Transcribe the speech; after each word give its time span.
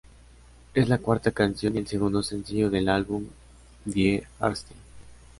Es 0.73 0.89
la 0.89 0.97
cuarta 0.97 1.29
canción 1.29 1.75
y 1.75 1.77
el 1.77 1.85
segundo 1.87 2.23
sencillo 2.23 2.71
del 2.71 2.89
álbum 2.89 3.25
"Die 3.85 4.25
Ärzte". 4.39 4.73